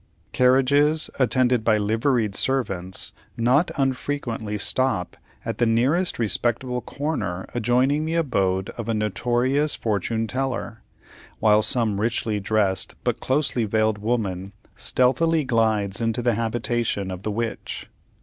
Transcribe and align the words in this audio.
Carriages, 0.31 1.11
attended 1.19 1.63
by 1.63 1.77
liveried 1.77 2.33
servants, 2.33 3.13
not 3.37 3.69
unfrequently 3.77 4.57
stop 4.57 5.15
at 5.45 5.59
the 5.59 5.67
nearest 5.67 6.17
respectable 6.17 6.81
corner 6.81 7.45
adjoining 7.53 8.05
the 8.05 8.15
abode 8.15 8.71
of 8.77 8.89
a 8.89 8.95
notorious 8.95 9.75
Fortune 9.75 10.25
Teller, 10.25 10.81
while 11.37 11.61
some 11.61 12.01
richly 12.01 12.39
dressed 12.39 12.95
but 13.03 13.19
closely 13.19 13.63
veiled 13.65 13.99
woman 13.99 14.53
stealthily 14.75 15.43
glides 15.43 16.01
into 16.01 16.23
the 16.23 16.33
habitation 16.33 17.11
of 17.11 17.21
the 17.21 17.29
Witch. 17.29 17.87